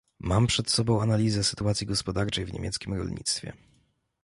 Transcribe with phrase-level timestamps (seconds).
[0.19, 3.53] Mam przed sobą analizę sytuacji gospodarczej w niemieckim rolnictwie